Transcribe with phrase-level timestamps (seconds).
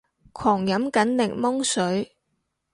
[0.33, 2.15] 狂飲緊檸檬水